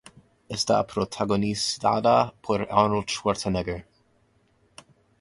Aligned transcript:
Está 0.49 0.83
protagonizada 0.87 2.33
por 2.41 2.67
Arnold 2.71 3.05
Schwarzenegger. 3.07 3.85